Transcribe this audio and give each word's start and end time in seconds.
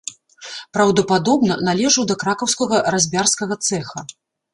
Праўдападобна, 0.77 1.57
належаў 1.67 2.07
да 2.11 2.15
кракаўскага 2.23 2.81
разьбярскага 2.95 3.59
цэха. 3.67 3.99